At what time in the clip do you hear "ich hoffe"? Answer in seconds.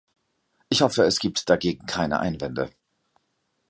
0.69-1.03